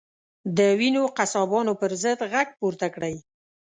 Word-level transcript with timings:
د 0.57 0.59
وینو 0.79 1.03
قصابانو 1.17 1.73
پر 1.81 1.91
ضد 2.03 2.19
غږ 2.31 2.47
پورته 2.59 2.87
کړئ. 2.95 3.15